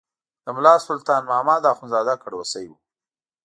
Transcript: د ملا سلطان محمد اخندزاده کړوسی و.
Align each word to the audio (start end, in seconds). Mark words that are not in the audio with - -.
د 0.43 0.45
ملا 0.55 0.75
سلطان 0.87 1.21
محمد 1.29 1.61
اخندزاده 1.73 2.15
کړوسی 2.23 2.65
و. 2.67 2.71